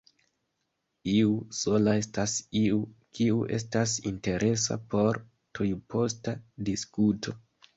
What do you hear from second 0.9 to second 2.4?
Iu sola estas